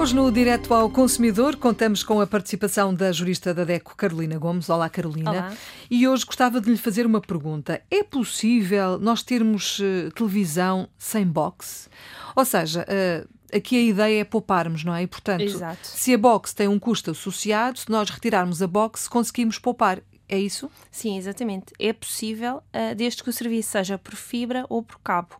[0.00, 4.70] Hoje no Direto ao Consumidor contamos com a participação da jurista da DECO, Carolina Gomes.
[4.70, 5.30] Olá, Carolina.
[5.30, 5.56] Olá.
[5.90, 7.82] E hoje gostava de lhe fazer uma pergunta.
[7.90, 11.90] É possível nós termos uh, televisão sem box?
[12.34, 15.02] Ou seja, uh, aqui a ideia é pouparmos, não é?
[15.02, 15.86] E, portanto, Exato.
[15.86, 20.00] se a box tem um custo associado, se nós retirarmos a box, conseguimos poupar.
[20.26, 20.70] É isso?
[20.90, 21.74] Sim, exatamente.
[21.78, 25.36] É possível, uh, desde que o serviço seja por fibra ou por cabo.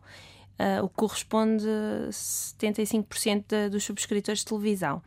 [0.59, 5.01] Uh, o que corresponde a 75% de, dos subscritores de televisão.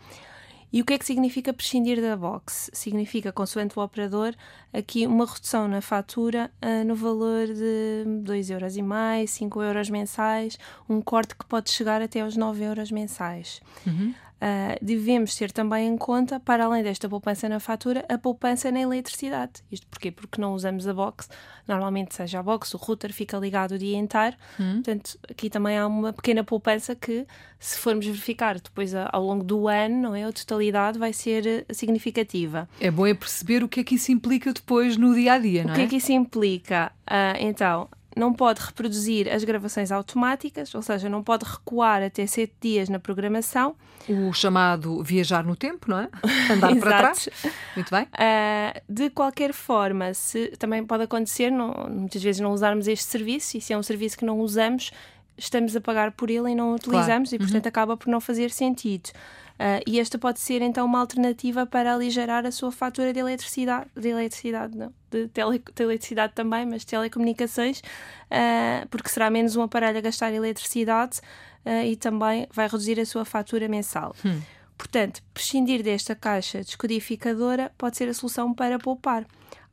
[0.74, 2.68] E o que é que significa prescindir da box?
[2.72, 4.34] Significa, consoante o operador,
[4.72, 11.36] aqui uma redução na fatura uh, no valor de 2,5€, 5 euros mensais, um corte
[11.36, 13.62] que pode chegar até aos 9 euros mensais.
[13.86, 14.12] Uhum.
[14.44, 18.80] Uh, devemos ter também em conta, para além desta poupança na fatura, a poupança na
[18.80, 19.62] eletricidade.
[19.72, 20.10] Isto porquê?
[20.10, 21.30] Porque não usamos a box.
[21.66, 24.36] Normalmente, seja a box, o router fica ligado o dia inteiro.
[24.60, 24.74] Hum.
[24.74, 27.26] Portanto, aqui também há uma pequena poupança que,
[27.58, 30.24] se formos verificar depois ao longo do ano, não é?
[30.24, 32.68] a totalidade vai ser eh, significativa.
[32.78, 35.64] É bom é perceber o que é que isso implica depois no dia a dia,
[35.64, 35.84] não O que é?
[35.84, 36.92] é que isso implica?
[37.08, 42.54] Uh, então, não pode reproduzir as gravações automáticas, ou seja, não pode recuar até sete
[42.60, 43.74] dias na programação.
[44.08, 46.08] O chamado viajar no tempo, não é?
[46.50, 47.28] Andar para trás.
[47.74, 48.04] Muito bem.
[48.04, 53.56] Uh, de qualquer forma, se também pode acontecer, não, muitas vezes não usarmos este serviço,
[53.56, 54.92] e se é um serviço que não usamos,
[55.36, 57.36] estamos a pagar por ele e não o utilizamos, Claro.
[57.36, 57.68] e portanto Uhum.
[57.68, 59.10] acaba por não fazer sentido.
[59.54, 63.86] Uh, e esta pode ser então uma alternativa para aligerar a sua fatura de eletricidade,
[63.96, 69.62] de eletricidade não, de, tele, de eletricidade também, mas telecomunicações, uh, porque será menos um
[69.62, 71.20] aparelho a gastar eletricidade
[71.64, 74.14] uh, e também vai reduzir a sua fatura mensal.
[74.24, 74.40] Hum.
[74.76, 79.24] Portanto, prescindir desta caixa descodificadora pode ser a solução para poupar.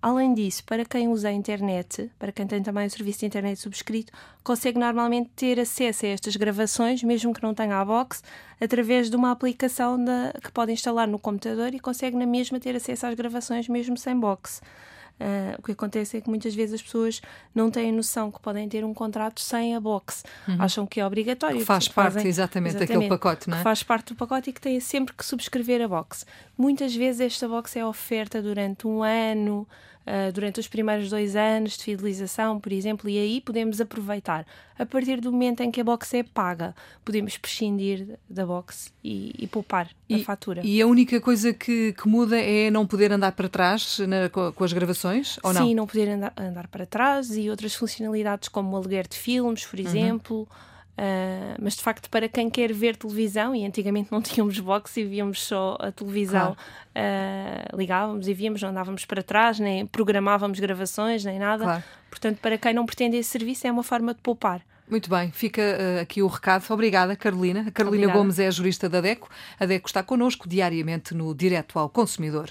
[0.02, 3.60] Além disso, para quem usa a internet, para quem tem também o serviço de internet
[3.60, 4.12] subscrito,
[4.44, 8.24] consegue normalmente ter acesso a estas gravações, mesmo que não tenha a box,
[8.60, 12.76] através de uma aplicação da- que pode instalar no computador e consegue na mesma ter
[12.76, 14.60] acesso às gravações mesmo sem box.
[15.24, 17.22] Ah, o que acontece é que muitas vezes as pessoas
[17.54, 20.24] não têm noção que podem ter um contrato sem a box.
[20.58, 21.60] Acham que é obrigatório.
[21.60, 23.60] Que faz portanto, parte fazem- exatamente daquele pacote, não é?
[23.60, 26.26] que faz parte do pacote e que têm sempre que subscrever a box.
[26.58, 29.68] Muitas vezes esta box é oferta durante um ano,
[30.06, 34.46] ah, durante os primeiros dois anos de fidelização, por exemplo, e aí podemos aproveitar.
[34.78, 36.74] A partir do momento em que a box é paga,
[37.06, 40.62] podemos prescindir da box e, e poupar a fatura.
[40.66, 44.52] E a única coisa que, que muda é não poder andar para trás na- com,
[44.52, 45.68] com as gravações, ou não?
[45.68, 49.64] Sim, não poder andar, andar para trás e outras funcionalidades como o aluguer de filmes,
[49.64, 49.70] Uhum.
[49.70, 50.50] por exemplo.
[50.98, 55.04] Ah, mas de facto, para quem quer ver televisão, e antigamente não tínhamos box e
[55.04, 56.56] víamos só a televisão,
[56.94, 61.64] ah, ligávamos e víamos, não andávamos para trás, nem programávamos gravações, nem nada.
[61.64, 61.84] Claro.
[62.10, 64.62] Portanto, para quem não pretende esse serviço, é uma forma de poupar.
[64.90, 66.66] Muito bem, fica eh, aqui o recado.
[66.70, 67.64] Obrigada, Carolina.
[67.66, 68.20] A Carolina Obrigada.
[68.20, 69.30] Gomes é a jurista da DECO.
[69.58, 72.50] A DECO está connosco diariamente no Direto ao Consumidor.